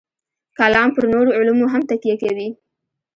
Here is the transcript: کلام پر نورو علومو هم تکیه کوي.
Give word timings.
کلام 0.57 0.89
پر 0.95 1.05
نورو 1.13 1.31
علومو 1.39 1.65
هم 1.73 1.81
تکیه 1.89 2.15
کوي. 2.21 2.49